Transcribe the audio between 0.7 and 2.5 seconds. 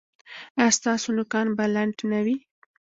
ستاسو نوکان به لنډ نه وي؟